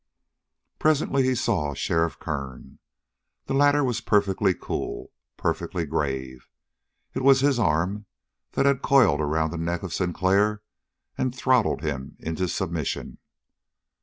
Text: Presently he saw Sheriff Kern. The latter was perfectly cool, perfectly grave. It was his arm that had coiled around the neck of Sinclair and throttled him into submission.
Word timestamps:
Presently 0.79 1.21
he 1.21 1.35
saw 1.35 1.75
Sheriff 1.75 2.17
Kern. 2.19 2.79
The 3.45 3.53
latter 3.53 3.83
was 3.83 4.01
perfectly 4.01 4.55
cool, 4.55 5.11
perfectly 5.37 5.85
grave. 5.85 6.49
It 7.13 7.21
was 7.21 7.41
his 7.41 7.59
arm 7.59 8.07
that 8.53 8.65
had 8.65 8.81
coiled 8.81 9.21
around 9.21 9.51
the 9.51 9.57
neck 9.59 9.83
of 9.83 9.93
Sinclair 9.93 10.63
and 11.19 11.35
throttled 11.35 11.83
him 11.83 12.17
into 12.19 12.47
submission. 12.47 13.19